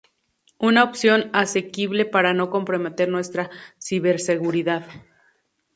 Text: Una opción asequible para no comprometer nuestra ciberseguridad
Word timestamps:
Una 0.57 0.83
opción 0.83 1.29
asequible 1.31 2.05
para 2.05 2.33
no 2.33 2.49
comprometer 2.49 3.07
nuestra 3.07 3.51
ciberseguridad 3.79 4.87